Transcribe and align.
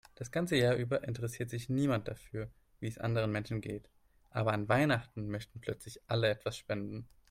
Das 0.15 0.31
ganze 0.31 0.55
Jahr 0.55 0.73
über 0.77 1.03
interessiert 1.03 1.51
sich 1.51 1.69
niemand 1.69 2.07
dafür, 2.07 2.49
wie 2.79 2.87
es 2.87 2.97
anderen 2.97 3.31
Menschen 3.31 3.61
geht, 3.61 3.87
aber 4.31 4.51
an 4.51 4.67
Weihnachten 4.67 5.27
möchten 5.29 5.61
plötzlich 5.61 6.01
alle 6.07 6.27
etwas 6.27 6.57
spenden. 6.57 7.07